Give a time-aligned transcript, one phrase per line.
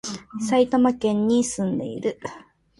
[0.39, 2.19] 埼玉県に、住んでいる